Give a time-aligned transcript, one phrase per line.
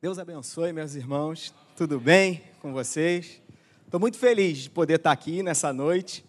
[0.00, 1.52] Deus abençoe, meus irmãos.
[1.74, 3.42] Tudo bem com vocês?
[3.84, 6.24] Estou muito feliz de poder estar aqui nessa noite,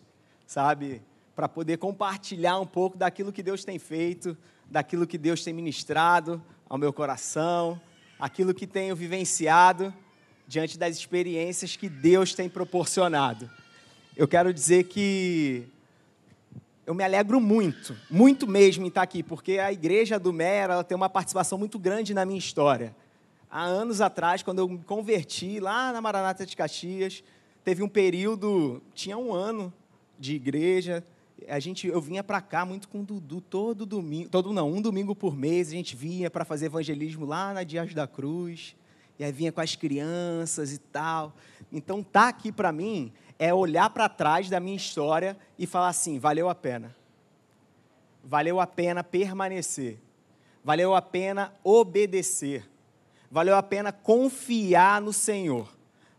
[0.48, 1.04] sabe,
[1.36, 4.36] para poder compartilhar um pouco daquilo que Deus tem feito,
[4.66, 7.80] daquilo que Deus tem ministrado ao meu coração,
[8.20, 9.94] aquilo que tenho vivenciado
[10.48, 13.48] diante das experiências que Deus tem proporcionado.
[14.18, 15.68] Eu quero dizer que
[16.88, 20.96] eu me alegro muito, muito mesmo em estar aqui, porque a igreja do Mera tem
[20.96, 22.96] uma participação muito grande na minha história.
[23.50, 27.24] Há anos atrás, quando eu me converti lá na Maranata de Caxias,
[27.64, 29.74] teve um período, tinha um ano
[30.20, 31.04] de igreja,
[31.48, 34.82] a gente, eu vinha para cá muito com o Dudu todo domingo, todo não, um
[34.82, 38.76] domingo por mês, a gente vinha para fazer evangelismo lá na Dias da Cruz,
[39.18, 41.34] e aí vinha com as crianças e tal.
[41.72, 46.20] Então, tá aqui para mim é olhar para trás da minha história e falar assim:
[46.20, 46.94] valeu a pena.
[48.22, 49.98] Valeu a pena permanecer.
[50.62, 52.70] Valeu a pena obedecer.
[53.32, 55.68] Valeu a pena confiar no Senhor.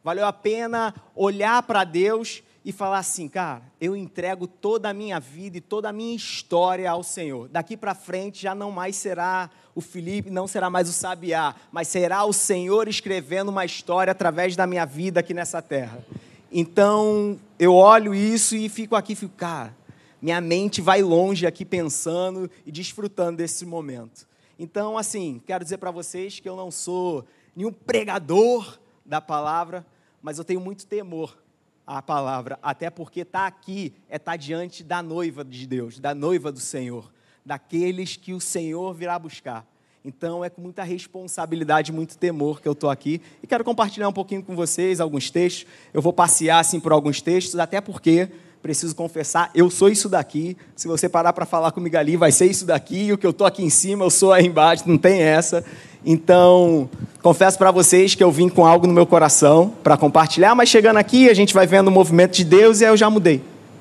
[0.02, 5.18] Valeu a pena olhar para Deus e falar assim, cara, eu entrego toda a minha
[5.18, 7.48] vida e toda a minha história ao Senhor.
[7.48, 11.88] Daqui para frente já não mais será o Felipe, não será mais o Sabiá, mas
[11.88, 16.04] será o Senhor escrevendo uma história através da minha vida aqui nessa terra.
[16.52, 19.74] Então, eu olho isso e fico aqui, fico, cara,
[20.20, 24.28] minha mente vai longe aqui pensando e desfrutando desse momento.
[24.62, 27.24] Então, assim, quero dizer para vocês que eu não sou
[27.56, 29.86] nenhum pregador da palavra,
[30.20, 31.34] mas eu tenho muito temor
[31.86, 36.14] à palavra, até porque tá aqui é estar tá diante da noiva de Deus, da
[36.14, 37.10] noiva do Senhor,
[37.42, 39.66] daqueles que o Senhor virá buscar.
[40.04, 44.12] Então é com muita responsabilidade, muito temor que eu estou aqui e quero compartilhar um
[44.12, 45.66] pouquinho com vocês alguns textos.
[45.90, 48.28] Eu vou passear assim por alguns textos, até porque
[48.62, 50.56] preciso confessar, eu sou isso daqui.
[50.76, 53.06] Se você parar para falar comigo ali, vai ser isso daqui.
[53.06, 55.64] E o que eu estou aqui em cima, eu sou aí embaixo, não tem essa.
[56.04, 56.88] Então,
[57.22, 60.96] confesso para vocês que eu vim com algo no meu coração para compartilhar, mas chegando
[60.98, 63.36] aqui a gente vai vendo o movimento de Deus e aí eu já mudei.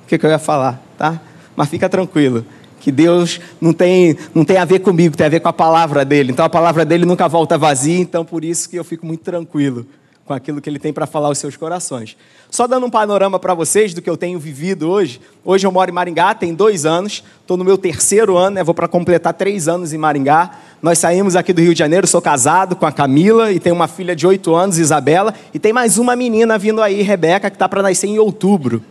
[0.06, 1.22] O que, que eu ia falar, tá?
[1.56, 2.46] Mas fica tranquilo
[2.80, 6.06] que Deus não tem, não tem a ver comigo, tem a ver com a palavra
[6.06, 6.32] dele.
[6.32, 9.86] Então a palavra dele nunca volta vazia, então por isso que eu fico muito tranquilo
[10.30, 12.16] com aquilo que ele tem para falar aos seus corações.
[12.52, 15.20] Só dando um panorama para vocês do que eu tenho vivido hoje.
[15.44, 18.64] Hoje eu moro em Maringá, tem dois anos, estou no meu terceiro ano, né?
[18.64, 20.52] vou para completar três anos em Maringá.
[20.84, 23.88] Nós saímos aqui do Rio de Janeiro, sou casado com a Camila e tenho uma
[23.88, 27.68] filha de oito anos, Isabela, e tem mais uma menina vindo aí, Rebeca, que está
[27.68, 28.84] para nascer em outubro.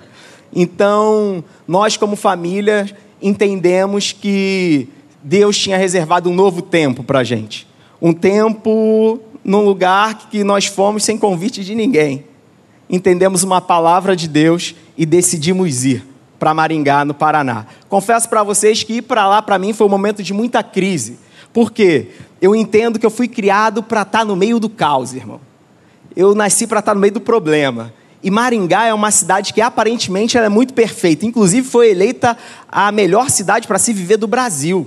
[0.53, 2.91] Então, nós como família
[3.23, 4.89] entendemos que
[5.23, 7.65] Deus tinha reservado um novo tempo para a gente.
[8.03, 12.23] Um tempo num lugar que nós fomos sem convite de ninguém.
[12.89, 16.07] Entendemos uma palavra de Deus e decidimos ir
[16.39, 17.65] para Maringá, no Paraná.
[17.89, 21.19] Confesso para vocês que ir para lá, para mim, foi um momento de muita crise.
[21.51, 22.09] Por quê?
[22.43, 25.41] Eu entendo que eu fui criado para estar tá no meio do caos, irmão.
[26.15, 27.91] Eu nasci para estar tá no meio do problema.
[28.23, 31.25] E Maringá é uma cidade que aparentemente é muito perfeita.
[31.25, 32.37] Inclusive foi eleita
[32.71, 34.87] a melhor cidade para se viver do Brasil.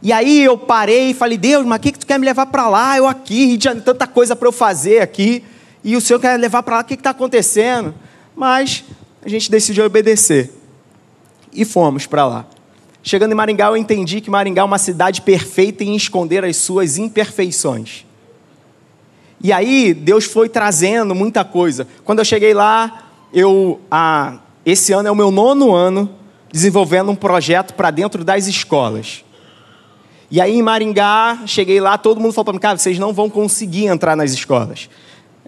[0.00, 2.46] E aí eu parei e falei, Deus, mas o que, que tu quer me levar
[2.46, 2.96] para lá?
[2.96, 5.44] Eu aqui, tanta coisa para eu fazer aqui.
[5.82, 7.94] E o Senhor quer levar para lá, o que está acontecendo?
[8.34, 8.84] Mas
[9.24, 10.52] a gente decidiu obedecer.
[11.52, 12.46] E fomos para lá.
[13.02, 16.98] Chegando em Maringá, eu entendi que Maringá é uma cidade perfeita em esconder as suas
[16.98, 18.04] imperfeições.
[19.42, 21.86] E aí Deus foi trazendo muita coisa.
[22.04, 26.10] Quando eu cheguei lá, eu ah, esse ano é o meu nono ano
[26.52, 29.24] desenvolvendo um projeto para dentro das escolas.
[30.30, 33.30] E aí em Maringá, cheguei lá, todo mundo falou para mim, cara, vocês não vão
[33.30, 34.90] conseguir entrar nas escolas.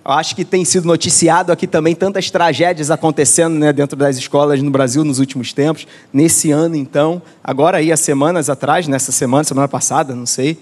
[0.02, 4.62] Eu acho que tem sido noticiado aqui também tantas tragédias acontecendo né, dentro das escolas
[4.62, 5.86] no Brasil nos últimos tempos.
[6.10, 10.58] Nesse ano, então, agora aí, há semanas atrás, nessa semana, semana passada, não sei,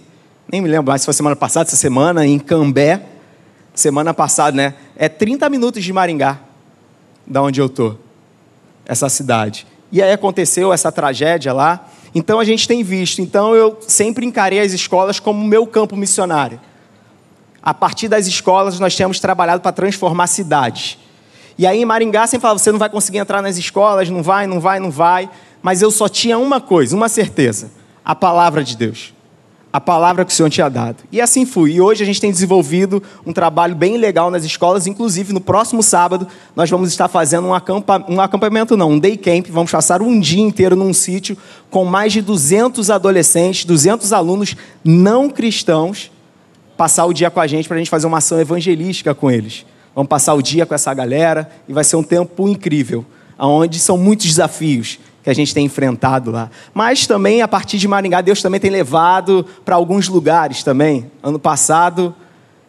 [0.50, 3.02] nem me lembro mais se foi semana passada, essa semana, em Cambé,
[3.72, 4.74] semana passada, né?
[4.96, 6.40] É 30 minutos de Maringá,
[7.24, 7.94] da onde eu tô,
[8.84, 9.64] essa cidade.
[9.92, 11.88] E aí aconteceu essa tragédia lá.
[12.18, 13.22] Então a gente tem visto.
[13.22, 16.60] Então eu sempre encarei as escolas como meu campo missionário.
[17.62, 20.98] A partir das escolas nós temos trabalhado para transformar cidades.
[21.56, 24.48] E aí em Maringá sempre falava, você não vai conseguir entrar nas escolas, não vai,
[24.48, 25.30] não vai, não vai.
[25.62, 27.70] Mas eu só tinha uma coisa, uma certeza:
[28.04, 29.12] a palavra de Deus
[29.78, 30.96] a palavra que o Senhor tinha dado.
[31.10, 31.74] E assim fui.
[31.74, 34.88] E hoje a gente tem desenvolvido um trabalho bem legal nas escolas.
[34.88, 36.26] Inclusive, no próximo sábado,
[36.56, 38.04] nós vamos estar fazendo um, acampa...
[38.08, 39.46] um acampamento, não, um day camp.
[39.48, 41.38] Vamos passar um dia inteiro num sítio
[41.70, 46.10] com mais de 200 adolescentes, 200 alunos não cristãos,
[46.76, 49.64] passar o dia com a gente para a gente fazer uma ação evangelística com eles.
[49.94, 53.06] Vamos passar o dia com essa galera e vai ser um tempo incrível,
[53.38, 54.98] onde são muitos desafios
[55.28, 56.50] que a gente tem enfrentado lá.
[56.72, 61.10] Mas também, a partir de Maringá, Deus também tem levado para alguns lugares também.
[61.22, 62.14] Ano passado,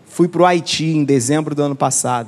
[0.05, 2.27] fui para o Haiti em dezembro do ano passado.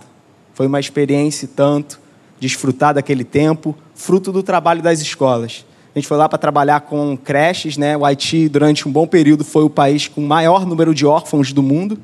[0.53, 1.99] Foi uma experiência tanto,
[2.39, 5.65] desfrutar daquele tempo, fruto do trabalho das escolas.
[5.93, 7.97] A gente foi lá para trabalhar com creches, né?
[7.97, 11.51] O Haiti, durante um bom período, foi o país com o maior número de órfãos
[11.51, 11.99] do mundo.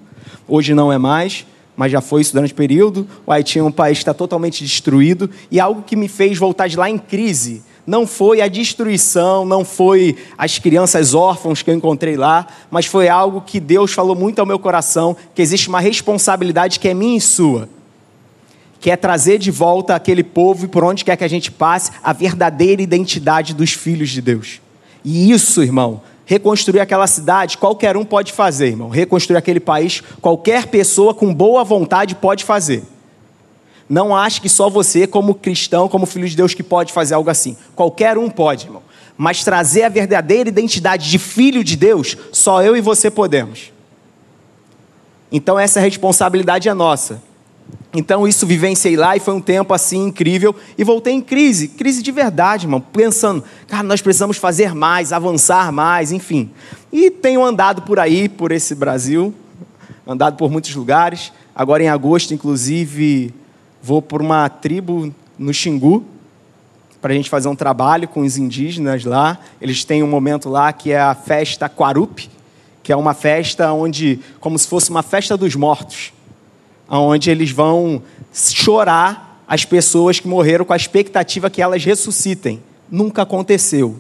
[0.46, 1.48] Hoje não é mais,
[1.78, 3.08] mas já foi isso durante o período.
[3.26, 5.30] O Haiti é um país que está totalmente destruído.
[5.50, 9.64] E algo que me fez voltar de lá em crise não foi a destruição, não
[9.64, 14.40] foi as crianças órfãos que eu encontrei lá, mas foi algo que Deus falou muito
[14.40, 17.70] ao meu coração, que existe uma responsabilidade que é minha e sua
[18.80, 21.92] que é trazer de volta aquele povo e por onde quer que a gente passe
[22.04, 24.62] a verdadeira identidade dos filhos de Deus.
[25.04, 28.90] E isso, irmão, reconstruir aquela cidade, qualquer um pode fazer, irmão.
[28.90, 32.84] Reconstruir aquele país, qualquer pessoa com boa vontade pode fazer.
[33.90, 37.30] Não ache que só você, como cristão, como filho de Deus, que pode fazer algo
[37.30, 37.56] assim.
[37.76, 38.82] Qualquer um pode, irmão.
[39.18, 43.72] Mas trazer a verdadeira identidade de filho de Deus, só eu e você podemos.
[45.32, 47.22] Então essa responsabilidade é nossa.
[47.94, 52.04] Então isso vivenciei lá e foi um tempo assim incrível e voltei em crise, crise
[52.04, 56.52] de verdade, irmão, pensando, cara, nós precisamos fazer mais, avançar mais, enfim.
[56.92, 59.34] E tenho andado por aí, por esse Brasil,
[60.06, 61.32] andado por muitos lugares.
[61.56, 63.34] Agora em agosto, inclusive,
[63.88, 66.04] vou por uma tribo no Xingu
[67.02, 69.40] para a gente fazer um trabalho com os indígenas lá.
[69.62, 72.30] Eles têm um momento lá que é a festa Quarup,
[72.84, 76.12] que é uma festa onde, como se fosse uma festa dos mortos
[76.90, 78.02] onde eles vão
[78.34, 82.62] chorar as pessoas que morreram com a expectativa que elas ressuscitem.
[82.90, 84.00] Nunca aconteceu.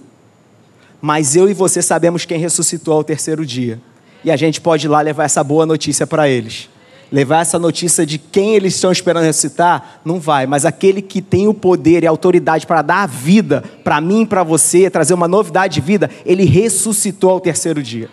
[1.02, 3.80] Mas eu e você sabemos quem ressuscitou ao terceiro dia.
[4.24, 6.70] E a gente pode ir lá levar essa boa notícia para eles.
[7.12, 10.46] Levar essa notícia de quem eles estão esperando ressuscitar, não vai.
[10.46, 14.24] Mas aquele que tem o poder e a autoridade para dar a vida para mim
[14.24, 18.10] e para você, trazer uma novidade de vida, ele ressuscitou ao terceiro dia.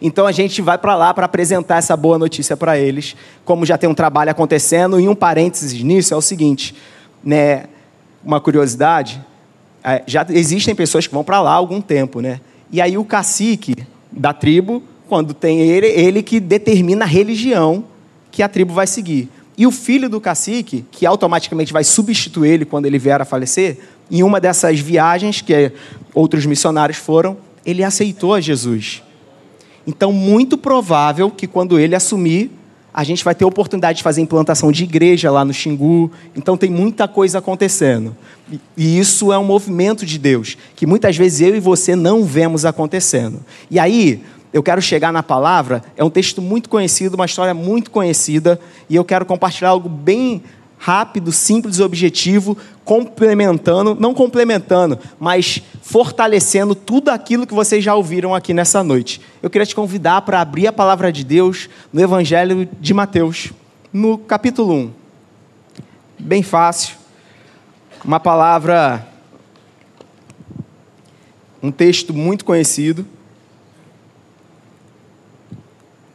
[0.00, 3.76] Então a gente vai para lá para apresentar essa boa notícia para eles, como já
[3.76, 5.00] tem um trabalho acontecendo.
[5.00, 6.74] E um parênteses nisso é o seguinte,
[7.24, 7.64] né?
[8.24, 9.20] Uma curiosidade,
[9.82, 12.40] é, já existem pessoas que vão para lá há algum tempo, né?
[12.70, 13.74] E aí o cacique
[14.10, 17.84] da tribo, quando tem ele, ele que determina a religião
[18.32, 19.28] que a tribo vai seguir.
[19.56, 23.78] E o filho do cacique, que automaticamente vai substituir ele quando ele vier a falecer,
[24.10, 25.70] em uma dessas viagens que
[26.14, 29.02] outros missionários foram, ele aceitou a Jesus.
[29.86, 32.50] Então, muito provável que quando ele assumir,
[32.94, 36.10] a gente vai ter oportunidade de fazer implantação de igreja lá no Xingu.
[36.36, 38.16] Então, tem muita coisa acontecendo.
[38.76, 42.64] E isso é um movimento de Deus, que muitas vezes eu e você não vemos
[42.64, 43.40] acontecendo.
[43.70, 47.90] E aí, eu quero chegar na palavra, é um texto muito conhecido, uma história muito
[47.90, 50.42] conhecida, e eu quero compartilhar algo bem
[50.76, 58.52] rápido, simples objetivo, complementando, não complementando, mas fortalecendo tudo aquilo que vocês já ouviram aqui
[58.52, 59.20] nessa noite.
[59.40, 63.52] Eu queria te convidar para abrir a palavra de Deus no Evangelho de Mateus,
[63.92, 64.90] no capítulo 1.
[66.18, 66.96] Bem fácil.
[68.04, 69.06] Uma palavra,
[71.62, 73.06] um texto muito conhecido,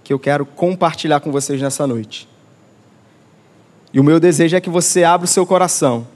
[0.07, 2.29] que eu quero compartilhar com vocês nessa noite.
[3.93, 6.07] E o meu desejo é que você abra o seu coração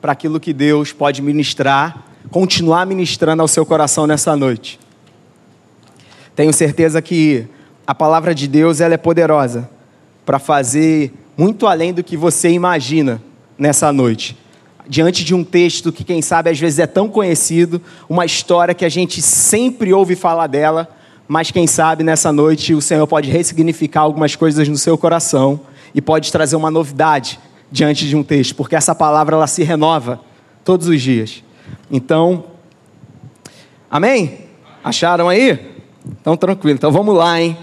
[0.00, 2.02] para aquilo que Deus pode ministrar,
[2.32, 4.80] continuar ministrando ao seu coração nessa noite.
[6.34, 7.46] Tenho certeza que
[7.86, 9.70] a palavra de Deus ela é poderosa
[10.26, 13.22] para fazer muito além do que você imagina
[13.56, 14.36] nessa noite.
[14.88, 18.84] Diante de um texto que, quem sabe, às vezes é tão conhecido, uma história que
[18.84, 20.97] a gente sempre ouve falar dela,
[21.28, 25.60] mas quem sabe nessa noite o Senhor pode ressignificar algumas coisas no seu coração
[25.94, 27.38] e pode trazer uma novidade
[27.70, 30.20] diante de um texto, porque essa palavra ela se renova
[30.64, 31.44] todos os dias.
[31.90, 32.44] Então,
[33.90, 34.46] amém?
[34.82, 35.76] Acharam aí?
[36.20, 36.76] Então, tranquilo.
[36.76, 37.58] Então, vamos lá, hein?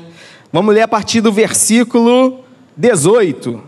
[0.53, 2.41] Vamos ler a partir do versículo
[2.77, 3.61] 18.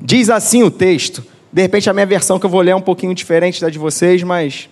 [0.00, 1.24] Diz assim o texto.
[1.52, 3.78] De repente, a minha versão que eu vou ler é um pouquinho diferente da de
[3.78, 4.68] vocês, mas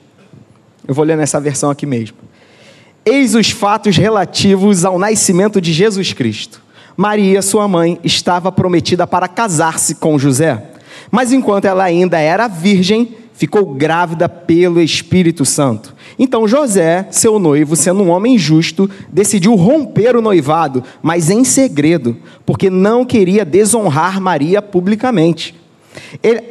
[0.87, 2.17] eu vou ler nessa versão aqui mesmo.
[3.07, 6.63] Eis os fatos relativos ao nascimento de Jesus Cristo.
[6.97, 10.71] Maria, sua mãe, estava prometida para casar-se com José.
[11.11, 15.95] Mas enquanto ela ainda era virgem, ficou grávida pelo Espírito Santo.
[16.19, 22.17] Então José, seu noivo, sendo um homem justo, decidiu romper o noivado, mas em segredo,
[22.47, 25.55] porque não queria desonrar Maria publicamente.
[26.23, 26.43] Ele,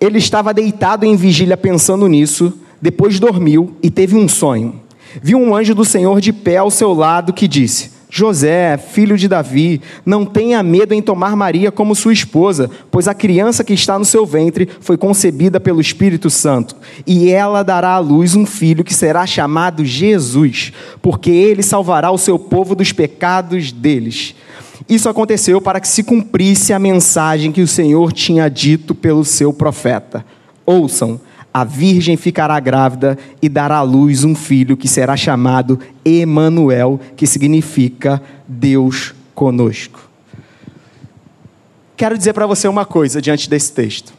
[0.00, 4.85] ele estava deitado em vigília pensando nisso, depois dormiu e teve um sonho.
[5.22, 9.28] Viu um anjo do Senhor de pé ao seu lado que disse: José, filho de
[9.28, 13.98] Davi, não tenha medo em tomar Maria como sua esposa, pois a criança que está
[13.98, 18.84] no seu ventre foi concebida pelo Espírito Santo, e ela dará à luz um filho
[18.84, 24.34] que será chamado Jesus, porque ele salvará o seu povo dos pecados deles.
[24.88, 29.52] Isso aconteceu para que se cumprisse a mensagem que o Senhor tinha dito pelo seu
[29.52, 30.24] profeta.
[30.64, 31.20] Ouçam,
[31.56, 37.26] a virgem ficará grávida e dará à luz um filho que será chamado Emanuel, que
[37.26, 40.06] significa Deus conosco.
[41.96, 44.12] Quero dizer para você uma coisa diante desse texto.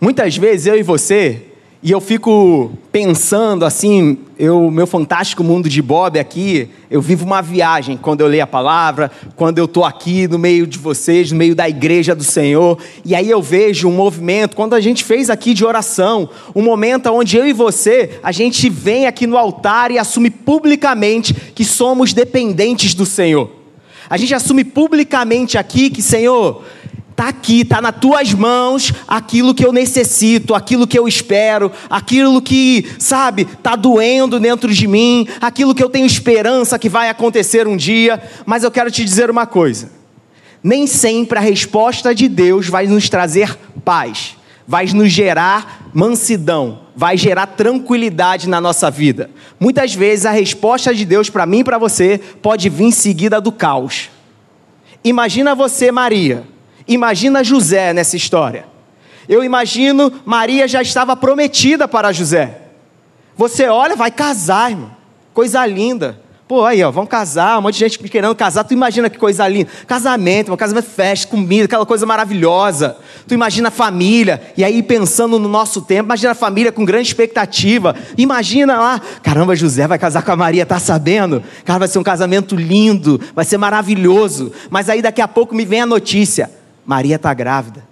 [0.00, 1.49] Muitas vezes eu e você
[1.82, 7.40] e eu fico pensando assim, eu, meu fantástico mundo de Bob aqui, eu vivo uma
[7.40, 11.38] viagem quando eu leio a palavra, quando eu estou aqui no meio de vocês, no
[11.38, 15.30] meio da igreja do Senhor, e aí eu vejo um movimento, quando a gente fez
[15.30, 19.90] aqui de oração, um momento onde eu e você, a gente vem aqui no altar
[19.90, 23.50] e assume publicamente que somos dependentes do Senhor.
[24.10, 26.64] A gente assume publicamente aqui que, Senhor,
[27.20, 32.40] Está aqui, está nas tuas mãos aquilo que eu necessito, aquilo que eu espero, aquilo
[32.40, 37.68] que, sabe, está doendo dentro de mim, aquilo que eu tenho esperança que vai acontecer
[37.68, 38.22] um dia.
[38.46, 39.92] Mas eu quero te dizer uma coisa:
[40.62, 44.34] nem sempre a resposta de Deus vai nos trazer paz,
[44.66, 49.28] vai nos gerar mansidão, vai gerar tranquilidade na nossa vida.
[49.60, 53.52] Muitas vezes a resposta de Deus para mim e para você pode vir seguida do
[53.52, 54.08] caos.
[55.04, 56.48] Imagina você, Maria
[56.90, 58.66] Imagina José nessa história.
[59.28, 62.62] Eu imagino Maria já estava prometida para José.
[63.36, 64.90] Você olha, vai casar, irmão.
[65.32, 66.20] Coisa linda.
[66.48, 68.64] Pô, aí, ó, vão casar, um monte de gente querendo casar.
[68.64, 69.70] Tu imagina que coisa linda.
[69.86, 72.96] Casamento, um casamento festa, comida, aquela coisa maravilhosa.
[73.28, 77.06] Tu imagina a família, e aí pensando no nosso tempo, imagina a família com grande
[77.06, 77.94] expectativa.
[78.18, 81.40] Imagina lá, caramba, José vai casar com a Maria, tá sabendo?
[81.64, 84.50] Cara, vai ser um casamento lindo, vai ser maravilhoso.
[84.68, 86.58] Mas aí daqui a pouco me vem a notícia.
[86.84, 87.88] Maria está grávida.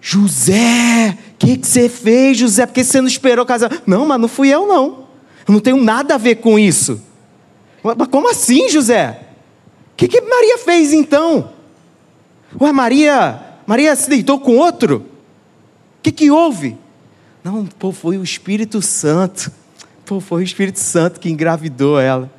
[0.00, 2.64] José, o que, que você fez, José?
[2.64, 3.82] Porque você não esperou casar?
[3.86, 5.06] Não, mas não fui eu, não.
[5.46, 7.02] Eu não tenho nada a ver com isso.
[7.82, 9.20] Mas como assim, José?
[9.92, 11.52] O que, que Maria fez então?
[12.58, 15.06] Ué, Maria, Maria se deitou com outro?
[15.98, 16.78] O que, que houve?
[17.44, 19.52] Não, pô, foi o Espírito Santo.
[20.04, 22.30] Pô, foi o Espírito Santo que engravidou ela.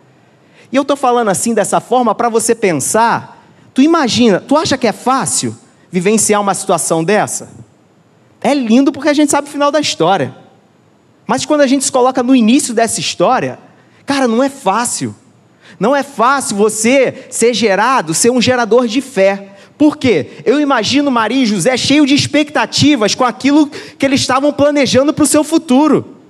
[0.72, 3.41] E eu estou falando assim dessa forma para você pensar
[3.74, 5.56] Tu imagina, tu acha que é fácil
[5.92, 7.50] vivenciar uma situação dessa?
[8.42, 10.36] É lindo porque a gente sabe o final da história.
[11.28, 13.60] Mas quando a gente se coloca no início dessa história,
[14.06, 15.16] cara, não é fácil.
[15.80, 19.56] Não é fácil você ser gerado, ser um gerador de fé.
[19.78, 20.44] Por quê?
[20.46, 25.24] Eu imagino Maria e José cheios de expectativas com aquilo que eles estavam planejando para
[25.24, 26.21] o seu futuro.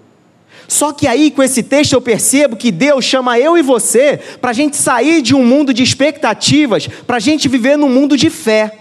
[0.72, 4.52] Só que aí, com esse texto, eu percebo que Deus chama eu e você para
[4.52, 8.30] a gente sair de um mundo de expectativas, para a gente viver num mundo de
[8.30, 8.80] fé.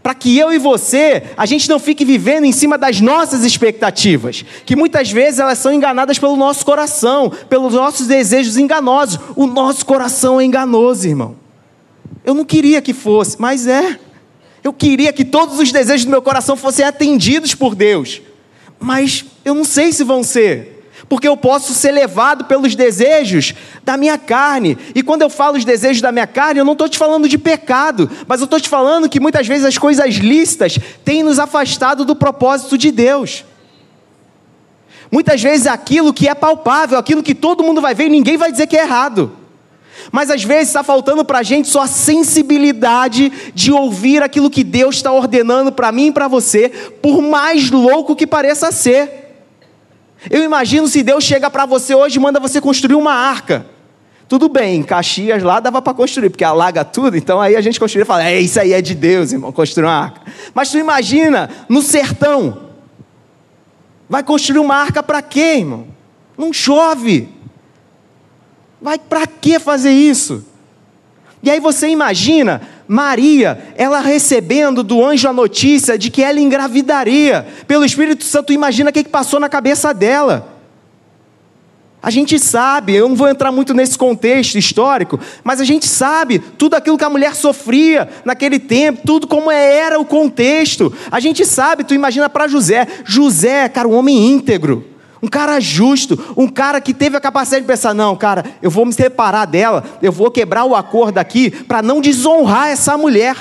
[0.00, 4.44] Para que eu e você, a gente não fique vivendo em cima das nossas expectativas,
[4.64, 9.18] que muitas vezes elas são enganadas pelo nosso coração, pelos nossos desejos enganosos.
[9.34, 11.34] O nosso coração é enganoso, irmão.
[12.24, 13.98] Eu não queria que fosse, mas é.
[14.62, 18.22] Eu queria que todos os desejos do meu coração fossem atendidos por Deus
[18.80, 20.76] mas eu não sei se vão ser.
[21.08, 24.76] Porque eu posso ser levado pelos desejos da minha carne.
[24.94, 27.38] E quando eu falo os desejos da minha carne, eu não estou te falando de
[27.38, 32.04] pecado, mas eu estou te falando que muitas vezes as coisas lícitas têm nos afastado
[32.04, 33.44] do propósito de Deus.
[35.10, 38.66] Muitas vezes aquilo que é palpável, aquilo que todo mundo vai ver ninguém vai dizer
[38.66, 39.32] que é errado.
[40.10, 44.64] Mas às vezes está faltando para a gente só a sensibilidade de ouvir aquilo que
[44.64, 46.68] Deus está ordenando para mim e para você,
[47.02, 49.18] por mais louco que pareça ser.
[50.30, 53.66] Eu imagino se Deus chega para você hoje e manda você construir uma arca.
[54.28, 57.80] Tudo bem, em Caxias lá dava para construir, porque alaga tudo, então aí a gente
[57.80, 60.20] construía e fala, é isso aí é de Deus, irmão, construir uma arca.
[60.52, 62.68] Mas tu imagina, no sertão,
[64.08, 65.86] vai construir uma arca para quê, irmão?
[66.36, 67.37] Não chove.
[68.80, 70.44] Vai para que fazer isso?
[71.42, 77.46] E aí você imagina Maria, ela recebendo do anjo a notícia de que ela engravidaria.
[77.66, 80.56] Pelo Espírito Santo, imagina o que passou na cabeça dela.
[82.00, 86.38] A gente sabe, eu não vou entrar muito nesse contexto histórico, mas a gente sabe
[86.38, 90.92] tudo aquilo que a mulher sofria naquele tempo, tudo como era o contexto.
[91.10, 94.87] A gente sabe, tu imagina para José, José, cara, um homem íntegro
[95.22, 98.86] um cara justo, um cara que teve a capacidade de pensar: não, cara, eu vou
[98.86, 103.36] me separar dela, eu vou quebrar o acordo aqui para não desonrar essa mulher.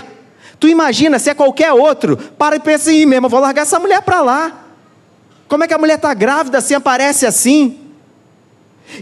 [0.60, 3.80] Tu imagina se é qualquer outro, para e pensa mim mesmo, eu vou largar essa
[3.80, 4.66] mulher para lá.
[5.48, 7.78] Como é que a mulher está grávida assim, aparece assim?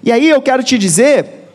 [0.03, 1.50] E aí eu quero te dizer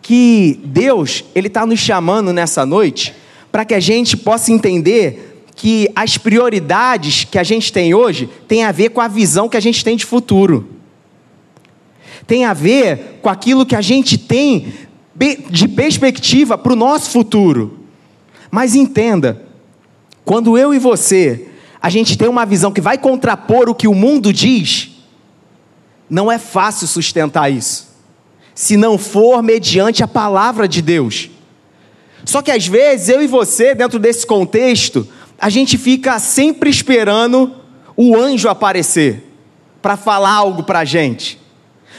[0.00, 3.14] que Deus, Ele está nos chamando nessa noite
[3.52, 8.64] para que a gente possa entender que as prioridades que a gente tem hoje tem
[8.64, 10.68] a ver com a visão que a gente tem de futuro.
[12.26, 14.72] Tem a ver com aquilo que a gente tem
[15.50, 17.80] de perspectiva para o nosso futuro.
[18.50, 19.42] Mas entenda,
[20.24, 21.48] quando eu e você,
[21.80, 24.90] a gente tem uma visão que vai contrapor o que o mundo diz,
[26.08, 27.88] não é fácil sustentar isso,
[28.54, 31.30] se não for mediante a palavra de Deus.
[32.24, 35.08] Só que às vezes eu e você, dentro desse contexto,
[35.42, 37.52] a gente fica sempre esperando
[37.96, 39.24] o anjo aparecer
[39.82, 41.36] para falar algo para a gente.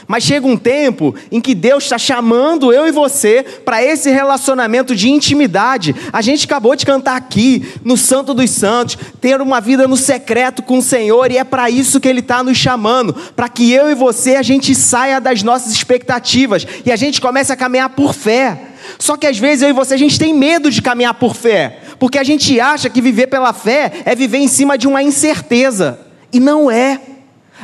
[0.08, 4.96] Mas chega um tempo em que Deus está chamando eu e você para esse relacionamento
[4.96, 5.94] de intimidade.
[6.14, 10.64] A gente acabou de cantar aqui, no Santo dos Santos, ter uma vida no secreto
[10.64, 13.92] com o Senhor, e é para isso que Ele está nos chamando para que eu
[13.92, 18.14] e você a gente saia das nossas expectativas e a gente comece a caminhar por
[18.14, 18.70] fé.
[19.00, 21.80] Só que às vezes eu e você a gente tem medo de caminhar por fé,
[22.04, 25.98] porque a gente acha que viver pela fé é viver em cima de uma incerteza,
[26.34, 27.00] e não é.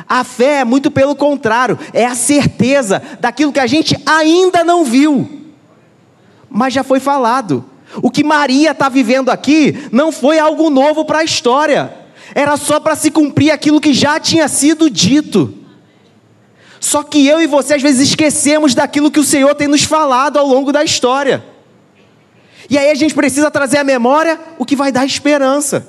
[0.07, 4.85] A fé é muito pelo contrário, é a certeza daquilo que a gente ainda não
[4.85, 5.29] viu,
[6.49, 7.65] mas já foi falado.
[8.01, 11.93] O que Maria está vivendo aqui não foi algo novo para a história,
[12.33, 15.53] era só para se cumprir aquilo que já tinha sido dito.
[16.79, 20.39] Só que eu e você às vezes esquecemos daquilo que o Senhor tem nos falado
[20.39, 21.43] ao longo da história.
[22.69, 25.87] E aí a gente precisa trazer à memória o que vai dar esperança.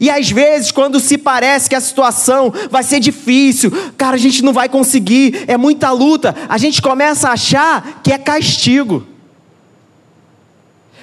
[0.00, 4.42] E às vezes, quando se parece que a situação vai ser difícil, cara, a gente
[4.42, 9.06] não vai conseguir, é muita luta, a gente começa a achar que é castigo.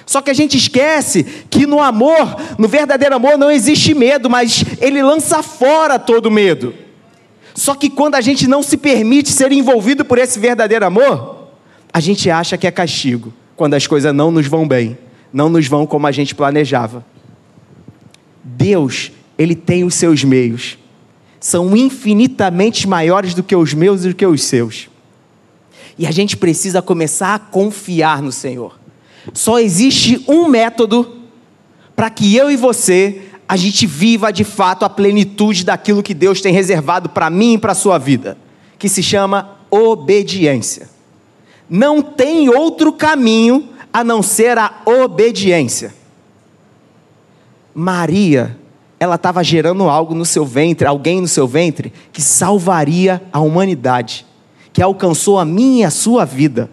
[0.04, 4.64] Só que a gente esquece que no amor, no verdadeiro amor, não existe medo, mas
[4.80, 6.74] ele lança fora todo medo.
[7.54, 11.48] Só que quando a gente não se permite ser envolvido por esse verdadeiro amor,
[11.92, 14.98] a gente acha que é castigo, quando as coisas não nos vão bem,
[15.32, 17.04] não nos vão como a gente planejava.
[18.42, 20.78] Deus, ele tem os seus meios.
[21.40, 24.88] São infinitamente maiores do que os meus e do que os seus.
[25.98, 28.78] E a gente precisa começar a confiar no Senhor.
[29.32, 31.22] Só existe um método
[31.94, 36.40] para que eu e você a gente viva de fato a plenitude daquilo que Deus
[36.40, 38.38] tem reservado para mim e para a sua vida,
[38.78, 40.88] que se chama obediência.
[41.74, 45.94] Não tem outro caminho a não ser a obediência.
[47.74, 48.58] Maria,
[49.00, 54.26] ela estava gerando algo no seu ventre, alguém no seu ventre, que salvaria a humanidade,
[54.70, 56.68] que alcançou a minha e a sua vida.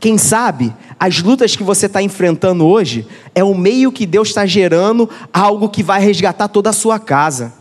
[0.00, 4.46] Quem sabe as lutas que você está enfrentando hoje é o meio que Deus está
[4.46, 7.52] gerando algo que vai resgatar toda a sua casa.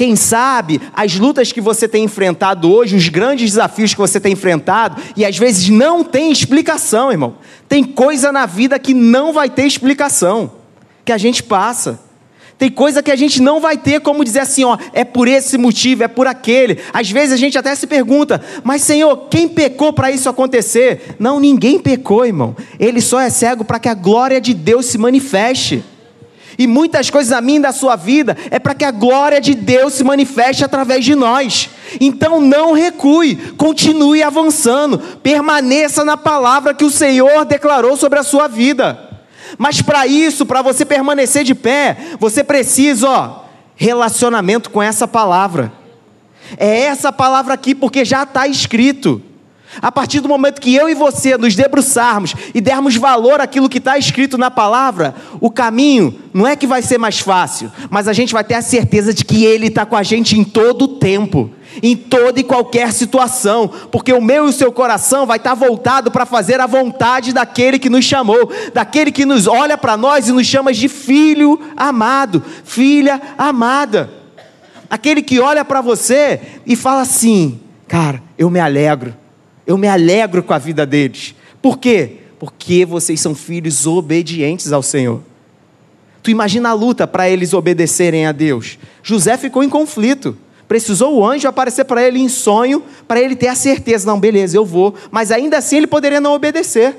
[0.00, 4.32] Quem sabe as lutas que você tem enfrentado hoje, os grandes desafios que você tem
[4.32, 7.34] enfrentado, e às vezes não tem explicação, irmão.
[7.68, 10.52] Tem coisa na vida que não vai ter explicação
[11.04, 12.00] que a gente passa.
[12.56, 15.58] Tem coisa que a gente não vai ter como dizer assim, ó, é por esse
[15.58, 16.78] motivo, é por aquele.
[16.94, 21.14] Às vezes a gente até se pergunta, mas Senhor, quem pecou para isso acontecer?
[21.18, 22.56] Não, ninguém pecou, irmão.
[22.78, 25.84] Ele só é cego para que a glória de Deus se manifeste.
[26.60, 29.94] E muitas coisas a mim da sua vida é para que a glória de Deus
[29.94, 31.70] se manifeste através de nós.
[31.98, 38.46] Então não recue, continue avançando, permaneça na palavra que o Senhor declarou sobre a sua
[38.46, 39.08] vida.
[39.56, 43.44] Mas para isso, para você permanecer de pé, você precisa, ó,
[43.74, 45.72] relacionamento com essa palavra.
[46.58, 49.22] É essa palavra aqui, porque já está escrito.
[49.80, 53.78] A partir do momento que eu e você nos debruçarmos e dermos valor àquilo que
[53.78, 58.12] está escrito na palavra, o caminho não é que vai ser mais fácil, mas a
[58.12, 60.88] gente vai ter a certeza de que Ele está com a gente em todo o
[60.88, 61.50] tempo
[61.82, 66.10] em toda e qualquer situação, porque o meu e o seu coração vai estar voltado
[66.10, 70.32] para fazer a vontade daquele que nos chamou, daquele que nos olha para nós e
[70.32, 74.10] nos chama de filho amado, filha amada.
[74.90, 79.14] Aquele que olha para você e fala assim: "Cara, eu me alegro.
[79.70, 81.34] Eu me alegro com a vida deles".
[81.62, 82.16] Por quê?
[82.38, 85.20] Porque vocês são filhos obedientes ao Senhor.
[86.22, 88.78] Tu imagina a luta para eles obedecerem a Deus.
[89.02, 90.36] José ficou em conflito.
[90.68, 94.56] Precisou o anjo aparecer para ele em sonho, para ele ter a certeza: não, beleza,
[94.56, 94.94] eu vou.
[95.10, 96.96] Mas ainda assim ele poderia não obedecer.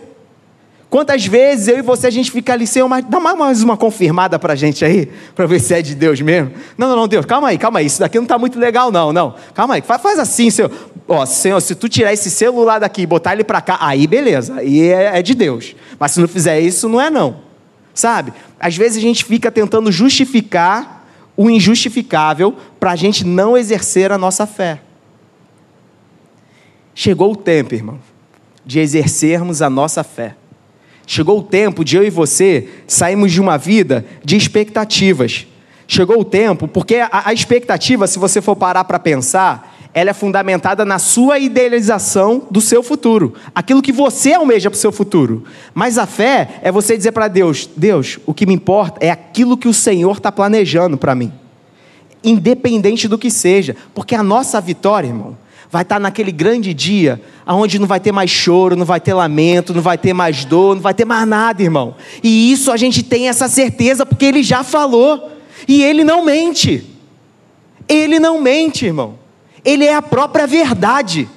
[0.91, 4.37] Quantas vezes eu e você a gente fica ali, Senhor, mas dá mais uma confirmada
[4.37, 6.51] para a gente aí, para ver se é de Deus mesmo.
[6.77, 9.13] Não, não, não, Deus, calma aí, calma aí, isso daqui não está muito legal, não,
[9.13, 9.33] não.
[9.53, 10.69] Calma aí, faz, assim, Senhor.
[11.07, 14.55] Ó, Senhor, se tu tirar esse celular daqui e botar ele para cá, aí beleza,
[14.55, 15.77] aí é, é de Deus.
[15.97, 17.37] Mas se não fizer isso, não é não.
[17.93, 18.33] Sabe?
[18.59, 24.17] Às vezes a gente fica tentando justificar o injustificável para a gente não exercer a
[24.17, 24.81] nossa fé.
[26.93, 27.97] Chegou o tempo, irmão,
[28.65, 30.35] de exercermos a nossa fé.
[31.13, 35.45] Chegou o tempo de eu e você sairmos de uma vida de expectativas.
[35.85, 40.13] Chegou o tempo, porque a, a expectativa, se você for parar para pensar, ela é
[40.13, 45.43] fundamentada na sua idealização do seu futuro, aquilo que você almeja para o seu futuro.
[45.73, 49.57] Mas a fé é você dizer para Deus: Deus, o que me importa é aquilo
[49.57, 51.33] que o Senhor está planejando para mim,
[52.23, 55.35] independente do que seja, porque a nossa vitória, irmão,
[55.71, 59.13] vai estar tá naquele grande dia, aonde não vai ter mais choro, não vai ter
[59.13, 61.95] lamento, não vai ter mais dor, não vai ter mais nada, irmão.
[62.21, 65.31] E isso a gente tem essa certeza porque Ele já falou
[65.67, 66.83] e Ele não mente.
[67.87, 69.15] Ele não mente, irmão.
[69.63, 71.29] Ele é a própria verdade.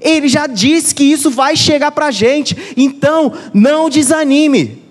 [0.00, 2.74] Ele já disse que isso vai chegar para a gente.
[2.76, 4.85] Então, não desanime.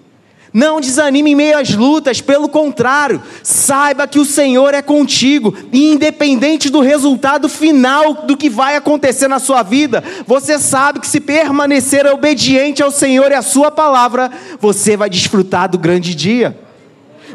[0.56, 5.92] Não desanime em meio às lutas, pelo contrário, saiba que o Senhor é contigo, e
[5.92, 11.20] independente do resultado final do que vai acontecer na sua vida, você sabe que se
[11.20, 16.58] permanecer obediente ao Senhor e à Sua palavra, você vai desfrutar do grande dia,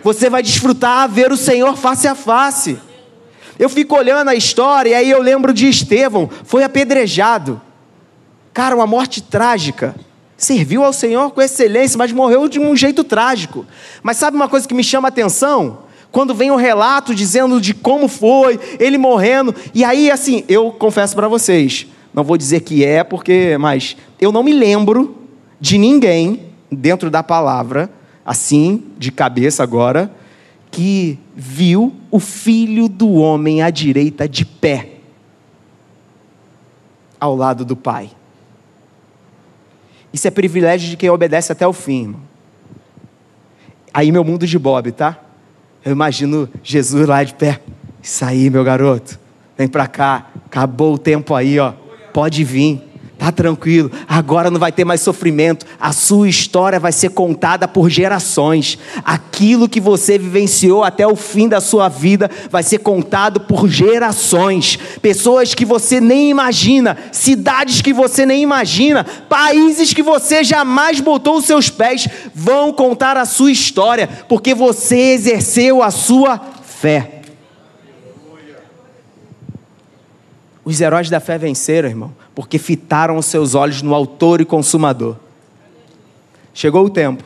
[0.02, 2.78] você vai desfrutar ver o Senhor face a face.
[3.58, 7.60] Eu fico olhando a história e aí eu lembro de Estevão, foi apedrejado.
[8.54, 9.94] Cara, uma morte trágica.
[10.40, 13.66] Serviu ao Senhor com excelência, mas morreu de um jeito trágico.
[14.02, 15.80] Mas sabe uma coisa que me chama a atenção?
[16.10, 19.54] Quando vem o um relato dizendo de como foi, ele morrendo.
[19.74, 24.32] E aí, assim, eu confesso para vocês, não vou dizer que é, porque, mas eu
[24.32, 25.14] não me lembro
[25.60, 27.90] de ninguém dentro da palavra,
[28.24, 30.10] assim, de cabeça agora,
[30.70, 35.00] que viu o filho do homem à direita de pé,
[37.20, 38.10] ao lado do Pai.
[40.12, 42.20] Isso é privilégio de quem obedece até o fim, irmão.
[43.92, 45.18] Aí, meu mundo de Bob, tá?
[45.84, 47.60] Eu imagino Jesus lá de pé.
[48.02, 49.18] Isso aí, meu garoto.
[49.56, 50.30] Vem pra cá.
[50.46, 51.72] Acabou o tempo aí, ó.
[52.12, 52.89] Pode vir.
[53.20, 55.66] Tá tranquilo, agora não vai ter mais sofrimento.
[55.78, 58.78] A sua história vai ser contada por gerações.
[59.04, 64.78] Aquilo que você vivenciou até o fim da sua vida vai ser contado por gerações.
[65.02, 71.36] Pessoas que você nem imagina, cidades que você nem imagina, países que você jamais botou
[71.36, 77.19] os seus pés vão contar a sua história, porque você exerceu a sua fé.
[80.70, 85.16] Os heróis da fé venceram, irmão porque fitaram os seus olhos no Autor e Consumador.
[86.54, 87.22] Chegou o tempo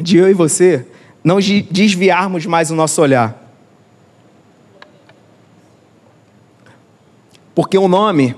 [0.00, 0.84] de eu e você
[1.22, 1.38] não
[1.70, 3.40] desviarmos mais o nosso olhar.
[7.54, 8.34] Porque o nome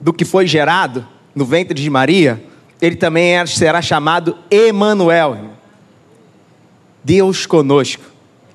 [0.00, 2.40] do que foi gerado no ventre de Maria,
[2.80, 5.38] ele também será chamado Emanuel.
[7.02, 8.04] Deus conosco.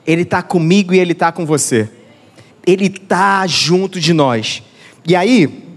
[0.07, 1.89] Ele está comigo e ele está com você.
[2.65, 4.63] Ele está junto de nós.
[5.05, 5.71] E aí,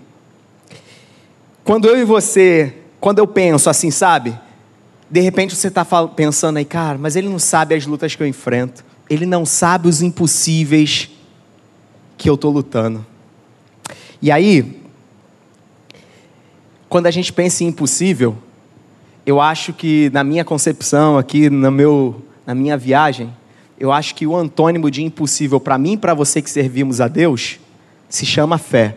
[1.64, 4.38] quando eu e você, quando eu penso assim, sabe?
[5.10, 8.26] De repente você está pensando aí, cara, mas ele não sabe as lutas que eu
[8.26, 8.84] enfrento.
[9.08, 11.10] Ele não sabe os impossíveis
[12.18, 13.04] que eu estou lutando.
[14.20, 14.82] E aí,
[16.88, 18.37] quando a gente pensa em impossível,
[19.24, 23.34] eu acho que na minha concepção aqui, no meu, na minha viagem,
[23.78, 27.08] eu acho que o antônimo de impossível para mim e para você que servimos a
[27.08, 27.58] Deus
[28.08, 28.96] se chama fé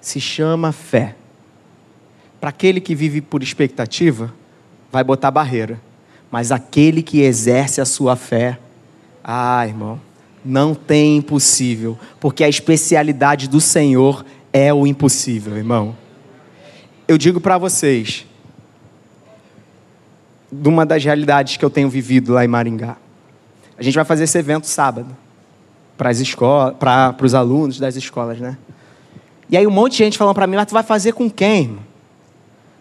[0.00, 1.14] se chama fé.
[2.40, 4.32] Para aquele que vive por expectativa,
[4.92, 5.80] vai botar barreira.
[6.30, 8.58] Mas aquele que exerce a sua fé,
[9.24, 10.00] ah, irmão,
[10.44, 15.96] não tem impossível, porque a especialidade do Senhor é o impossível, irmão.
[17.06, 18.26] Eu digo para vocês,
[20.50, 22.96] de uma das realidades que eu tenho vivido lá em Maringá.
[23.76, 25.16] A gente vai fazer esse evento sábado
[25.96, 28.56] para as escolas, para os alunos das escolas, né?
[29.50, 31.78] E aí um monte de gente falando para mim, mas tu vai fazer com quem?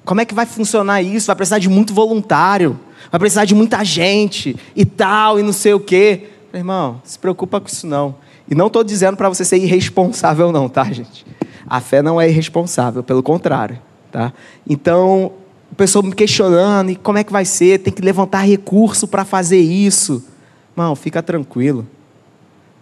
[0.04, 1.28] Como é que vai funcionar isso?
[1.28, 2.80] Vai precisar de muito voluntário,
[3.12, 6.30] vai precisar de muita gente e tal, e não sei o quê.
[6.54, 8.16] Irmão, se preocupa com isso não.
[8.50, 11.26] E não estou dizendo para você ser irresponsável não, tá, gente?
[11.68, 13.80] A fé não é irresponsável, pelo contrário,
[14.12, 14.32] tá?
[14.68, 15.34] Então,
[15.70, 17.80] o pessoal me questionando, e como é que vai ser?
[17.80, 20.24] Tem que levantar recurso para fazer isso.
[20.72, 21.86] Irmão, fica tranquilo.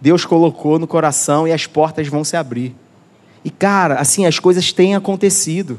[0.00, 2.74] Deus colocou no coração e as portas vão se abrir.
[3.46, 5.78] E, cara, assim, as coisas têm acontecido.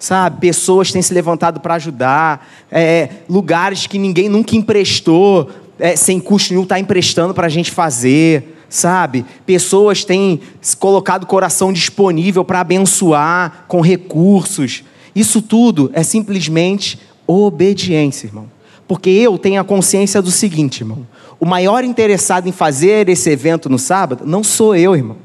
[0.00, 0.40] Sabe?
[0.40, 2.44] Pessoas têm se levantado para ajudar.
[2.68, 7.70] É, lugares que ninguém nunca emprestou, é, sem custo nenhum, está emprestando para a gente
[7.70, 8.64] fazer.
[8.68, 9.24] Sabe?
[9.46, 10.40] Pessoas têm
[10.80, 14.82] colocado o coração disponível para abençoar com recursos.
[15.14, 18.50] Isso tudo é simplesmente obediência, irmão.
[18.88, 21.06] Porque eu tenho a consciência do seguinte, irmão.
[21.38, 25.18] O maior interessado em fazer esse evento no sábado não sou eu, irmão.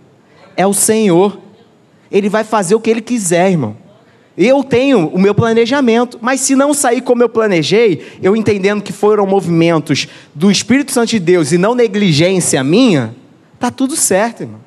[0.56, 1.47] É o Senhor.
[2.12, 3.76] Ele vai fazer o que ele quiser, irmão.
[4.38, 8.93] Eu tenho o meu planejamento, mas se não sair como eu planejei, eu entendendo que
[8.93, 13.15] foram movimentos do Espírito Santo de Deus e não negligência minha,
[13.60, 14.60] Tá tudo certo, irmão.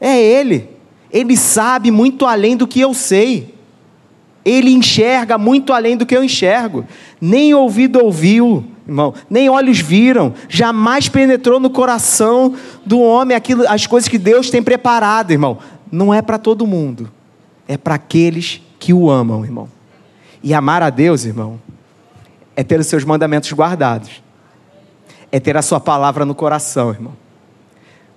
[0.00, 0.68] É Ele.
[1.10, 3.54] Ele sabe muito além do que eu sei.
[4.44, 6.84] Ele enxerga muito além do que eu enxergo.
[7.20, 13.86] Nem ouvido ouviu, irmão, nem olhos viram, jamais penetrou no coração do homem aquilo, as
[13.86, 15.58] coisas que Deus tem preparado, irmão.
[15.90, 17.10] Não é para todo mundo,
[17.68, 19.68] é para aqueles que o amam, irmão.
[20.42, 21.60] E amar a Deus, irmão,
[22.54, 24.22] é ter os seus mandamentos guardados,
[25.30, 27.12] é ter a sua palavra no coração, irmão.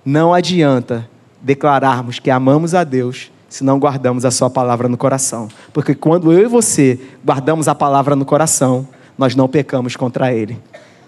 [0.04, 1.08] Não adianta
[1.40, 5.48] declararmos que amamos a Deus se não guardamos a Sua palavra no coração.
[5.72, 8.86] Porque quando eu e você guardamos a palavra no coração,
[9.18, 10.58] nós não pecamos contra Ele.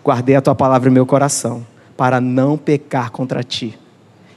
[0.05, 1.65] Guardei a Tua palavra no meu coração,
[1.97, 3.79] para não pecar contra Ti.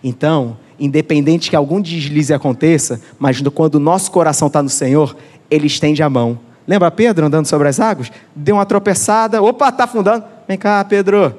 [0.03, 5.15] Então, independente que algum deslize aconteça, mas quando o nosso coração está no Senhor,
[5.49, 6.39] Ele estende a mão.
[6.67, 8.11] Lembra Pedro andando sobre as águas?
[8.35, 10.23] Deu uma tropeçada, opa, está afundando.
[10.47, 11.35] Vem cá, Pedro,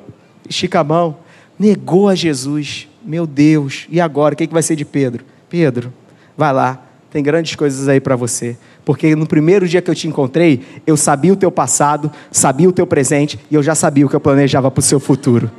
[0.49, 1.17] estica a mão.
[1.59, 2.89] Negou a Jesus.
[3.05, 4.35] Meu Deus, e agora?
[4.35, 5.25] O que vai ser de Pedro?
[5.49, 5.93] Pedro,
[6.37, 8.57] vai lá, tem grandes coisas aí para você.
[8.85, 12.73] Porque no primeiro dia que eu te encontrei, eu sabia o teu passado, sabia o
[12.73, 15.51] teu presente e eu já sabia o que eu planejava para o seu futuro.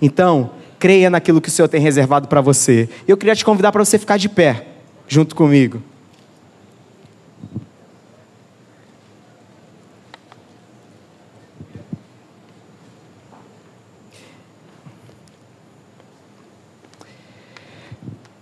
[0.00, 2.88] Então, creia naquilo que o Senhor tem reservado para você.
[3.06, 4.66] Eu queria te convidar para você ficar de pé,
[5.08, 5.82] junto comigo.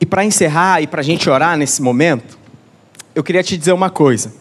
[0.00, 2.38] E para encerrar e para a gente orar nesse momento,
[3.14, 4.34] eu queria te dizer uma coisa.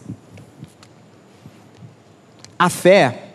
[2.58, 3.30] A fé,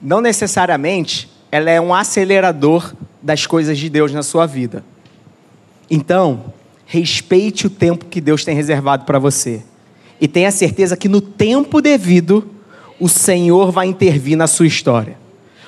[0.00, 2.94] não necessariamente, ela é um acelerador
[3.26, 4.84] das coisas de Deus na sua vida.
[5.90, 6.44] Então,
[6.86, 9.62] respeite o tempo que Deus tem reservado para você.
[10.20, 12.48] E tenha certeza que no tempo devido,
[13.00, 15.26] o Senhor vai intervir na sua história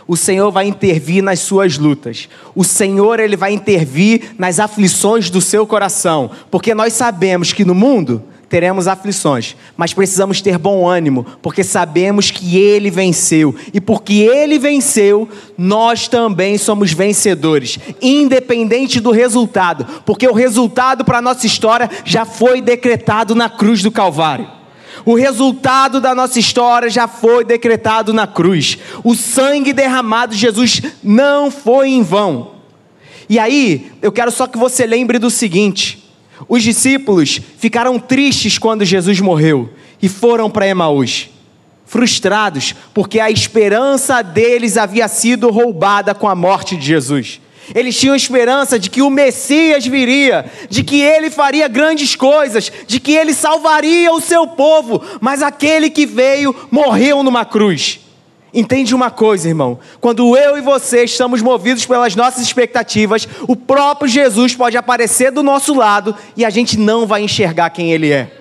[0.08, 2.30] o Senhor vai intervir nas suas lutas.
[2.54, 7.74] O Senhor ele vai intervir nas aflições do seu coração, porque nós sabemos que no
[7.74, 13.54] mundo teremos aflições, mas precisamos ter bom ânimo, porque sabemos que ele venceu.
[13.72, 21.18] E porque ele venceu, nós também somos vencedores, independente do resultado, porque o resultado para
[21.18, 24.58] a nossa história já foi decretado na cruz do Calvário.
[25.04, 28.78] O resultado da nossa história já foi decretado na cruz.
[29.04, 32.58] O sangue derramado de Jesus não foi em vão.
[33.28, 35.97] E aí, eu quero só que você lembre do seguinte:
[36.46, 39.70] os discípulos ficaram tristes quando Jesus morreu
[40.00, 41.30] e foram para Emaús,
[41.84, 47.40] frustrados, porque a esperança deles havia sido roubada com a morte de Jesus.
[47.74, 52.98] Eles tinham esperança de que o Messias viria, de que ele faria grandes coisas, de
[52.98, 58.00] que ele salvaria o seu povo, mas aquele que veio morreu numa cruz.
[58.52, 59.78] Entende uma coisa, irmão?
[60.00, 65.42] Quando eu e você estamos movidos pelas nossas expectativas, o próprio Jesus pode aparecer do
[65.42, 68.37] nosso lado e a gente não vai enxergar quem ele é.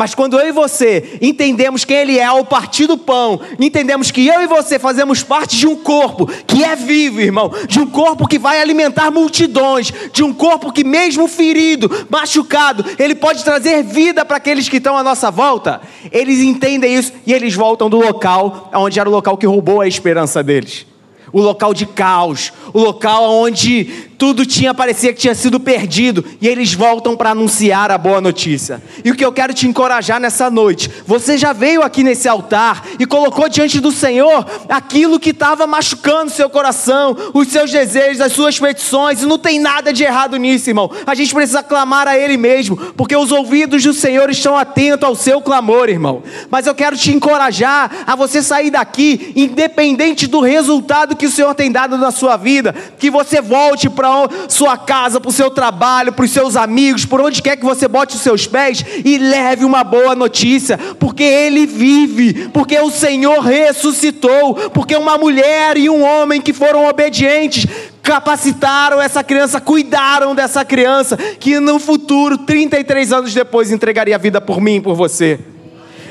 [0.00, 4.26] Mas quando eu e você entendemos quem Ele é ao partir do pão, entendemos que
[4.26, 8.26] eu e você fazemos parte de um corpo que é vivo, irmão, de um corpo
[8.26, 14.24] que vai alimentar multidões, de um corpo que, mesmo ferido, machucado, ele pode trazer vida
[14.24, 15.82] para aqueles que estão à nossa volta.
[16.10, 19.86] Eles entendem isso e eles voltam do local onde era o local que roubou a
[19.86, 20.86] esperança deles
[21.32, 26.46] o local de caos, o local onde tudo tinha parecia que tinha sido perdido, e
[26.46, 28.82] eles voltam para anunciar a boa notícia.
[29.02, 32.84] E o que eu quero te encorajar nessa noite, você já veio aqui nesse altar
[32.98, 38.34] e colocou diante do Senhor aquilo que estava machucando seu coração, os seus desejos, as
[38.34, 40.90] suas petições, e não tem nada de errado nisso, irmão.
[41.06, 45.14] A gente precisa clamar a Ele mesmo, porque os ouvidos do Senhor estão atentos ao
[45.14, 46.22] seu clamor, irmão.
[46.50, 51.54] Mas eu quero te encorajar a você sair daqui, independente do resultado que o Senhor
[51.54, 54.09] tem dado na sua vida, que você volte para
[54.48, 57.88] sua casa, para o seu trabalho, para os seus amigos, por onde quer que você
[57.88, 63.40] bote os seus pés e leve uma boa notícia, porque Ele vive, porque o Senhor
[63.40, 67.66] ressuscitou, porque uma mulher e um homem que foram obedientes
[68.02, 74.40] capacitaram essa criança, cuidaram dessa criança, que no futuro, 33 anos depois, entregaria a vida
[74.40, 75.38] por mim e por você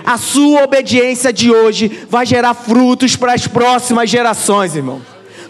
[0.06, 5.02] a sua obediência de hoje vai gerar frutos para as próximas gerações, irmão.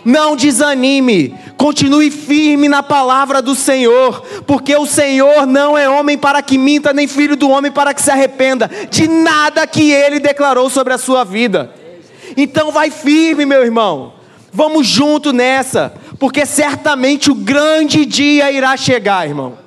[0.05, 6.41] Não desanime, continue firme na palavra do Senhor, porque o Senhor não é homem para
[6.41, 10.69] que minta, nem filho do homem para que se arrependa de nada que ele declarou
[10.69, 11.73] sobre a sua vida.
[12.37, 14.13] Então vai firme, meu irmão.
[14.51, 19.57] Vamos junto nessa, porque certamente o grande dia irá chegar, irmão.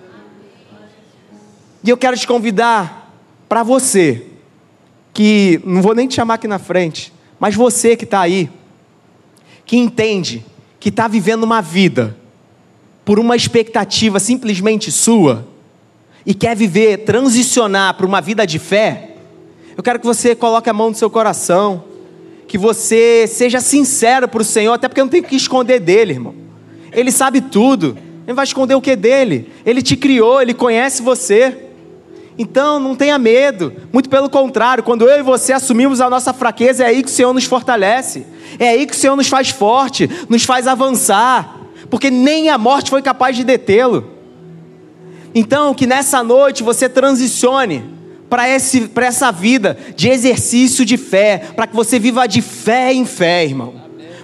[1.85, 3.13] E eu quero te convidar
[3.49, 4.27] para você
[5.13, 8.51] que, não vou nem te chamar aqui na frente, mas você que está aí,
[9.73, 10.45] que entende
[10.79, 12.15] que está vivendo uma vida
[13.07, 15.49] por uma expectativa simplesmente sua
[16.27, 19.13] e quer viver, transicionar para uma vida de fé,
[19.75, 21.85] eu quero que você coloque a mão no seu coração,
[22.47, 26.35] que você seja sincero para o Senhor, até porque não tem que esconder dele, irmão.
[26.93, 27.97] Ele sabe tudo.
[28.27, 29.51] Ele vai esconder o que dele?
[29.65, 31.62] Ele te criou, ele conhece você.
[32.39, 36.85] Então não tenha medo, muito pelo contrário, quando eu e você assumimos a nossa fraqueza,
[36.85, 38.27] é aí que o Senhor nos fortalece,
[38.59, 42.89] é aí que o Senhor nos faz forte, nos faz avançar, porque nem a morte
[42.89, 44.11] foi capaz de detê-lo.
[45.35, 47.85] Então, que nessa noite você transicione
[48.31, 53.45] para essa vida de exercício de fé, para que você viva de fé em fé,
[53.45, 53.82] irmão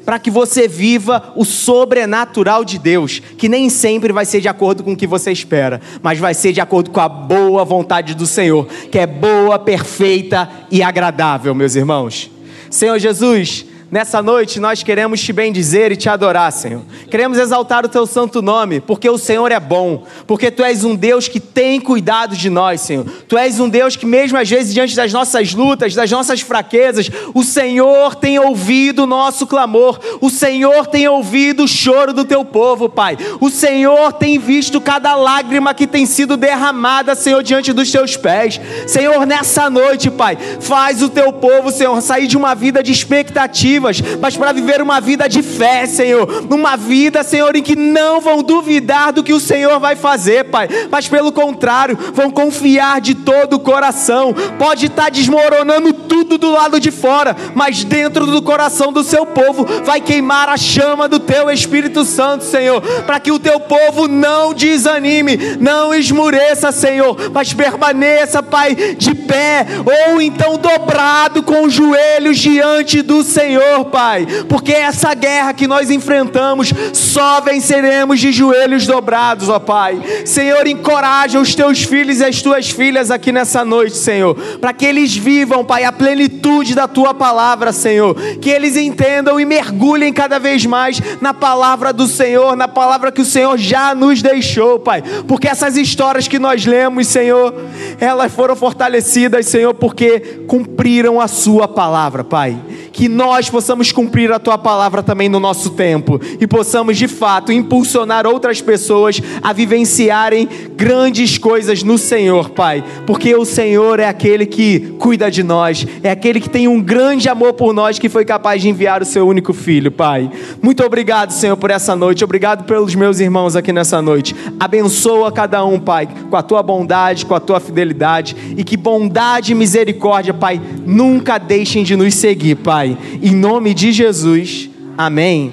[0.08, 4.82] para que você viva o sobrenatural de Deus, que nem sempre vai ser de acordo
[4.82, 8.26] com o que você espera, mas vai ser de acordo com a boa vontade do
[8.26, 12.30] Senhor, que é boa, perfeita e agradável, meus irmãos.
[12.70, 16.82] Senhor Jesus, Nessa noite nós queremos te bendizer e te adorar, Senhor.
[17.10, 20.94] Queremos exaltar o teu santo nome, porque o Senhor é bom, porque tu és um
[20.94, 23.06] Deus que tem cuidado de nós, Senhor.
[23.26, 27.10] Tu és um Deus que, mesmo às vezes, diante das nossas lutas, das nossas fraquezas,
[27.32, 32.44] o Senhor tem ouvido o nosso clamor, o Senhor tem ouvido o choro do teu
[32.44, 33.16] povo, Pai.
[33.40, 38.60] O Senhor tem visto cada lágrima que tem sido derramada, Senhor, diante dos teus pés.
[38.86, 43.77] Senhor, nessa noite, Pai, faz o teu povo, Senhor, sair de uma vida de expectativa
[43.80, 46.46] mas para viver uma vida de fé, Senhor.
[46.50, 50.68] Uma vida, Senhor, em que não vão duvidar do que o Senhor vai fazer, Pai,
[50.90, 54.34] mas pelo contrário, vão confiar de todo o coração.
[54.58, 59.64] Pode estar desmoronando tudo do lado de fora, mas dentro do coração do seu povo
[59.84, 64.52] vai queimar a chama do teu Espírito Santo, Senhor, para que o teu povo não
[64.54, 69.66] desanime, não esmureça, Senhor, mas permaneça, Pai, de pé
[70.10, 75.66] ou então dobrado com os joelhos diante do Senhor Senhor, Pai, porque essa guerra que
[75.66, 80.00] nós enfrentamos só venceremos de joelhos dobrados, ó Pai.
[80.24, 84.86] Senhor, encoraja os teus filhos e as tuas filhas aqui nessa noite, Senhor, para que
[84.86, 90.38] eles vivam, Pai, a plenitude da tua palavra, Senhor, que eles entendam e mergulhem cada
[90.38, 95.02] vez mais na palavra do Senhor, na palavra que o Senhor já nos deixou, Pai,
[95.26, 97.54] porque essas histórias que nós lemos, Senhor,
[98.00, 102.58] elas foram fortalecidas, Senhor, porque cumpriram a Sua palavra, Pai.
[102.92, 107.50] Que nós possamos cumprir a tua palavra também no nosso tempo e possamos de fato
[107.50, 114.46] impulsionar outras pessoas a vivenciarem grandes coisas no Senhor, Pai, porque o Senhor é aquele
[114.46, 118.24] que cuida de nós, é aquele que tem um grande amor por nós que foi
[118.24, 120.30] capaz de enviar o seu único filho, Pai.
[120.62, 122.22] Muito obrigado, Senhor, por essa noite.
[122.22, 124.36] Obrigado pelos meus irmãos aqui nessa noite.
[124.60, 129.50] Abençoa cada um, Pai, com a tua bondade, com a tua fidelidade e que bondade
[129.50, 132.96] e misericórdia, Pai, nunca deixem de nos seguir, Pai.
[133.20, 135.50] Em nome de Jesus, amém.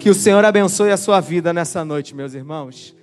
[0.00, 2.97] Que o Senhor abençoe a sua vida nessa noite, meus irmãos.